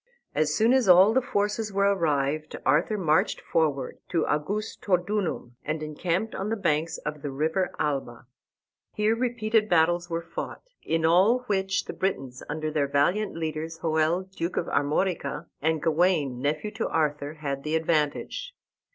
As 0.33 0.51
soon 0.51 0.73
as 0.73 0.89
all 0.89 1.13
the 1.13 1.21
forces 1.21 1.71
were 1.71 1.83
arrived 1.93 2.55
Arthur 2.65 2.97
marched 2.97 3.39
forward 3.39 3.99
to 4.09 4.25
Augustodunum, 4.25 5.57
and 5.63 5.83
encamped 5.83 6.33
on 6.33 6.49
the 6.49 6.55
banks 6.55 6.97
of 6.97 7.21
the 7.21 7.29
river 7.29 7.69
Alba. 7.77 8.25
Here 8.95 9.15
repeated 9.15 9.69
battles 9.69 10.09
were 10.09 10.23
fought, 10.23 10.63
in 10.81 11.05
all 11.05 11.41
which 11.41 11.85
the 11.85 11.93
Britons, 11.93 12.41
under 12.49 12.71
their 12.71 12.87
valiant 12.87 13.37
leaders, 13.37 13.77
Hoel, 13.83 14.23
Duke 14.23 14.57
of 14.57 14.65
Armorica, 14.65 15.45
and 15.61 15.83
Gawain, 15.83 16.39
nephew 16.41 16.71
to 16.71 16.87
Arthur, 16.89 17.35
had 17.35 17.61
the 17.61 17.75
advantage. 17.75 18.55